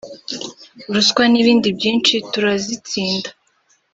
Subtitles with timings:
[0.93, 3.29] ruswa n’ibindi byinshi turazitsinda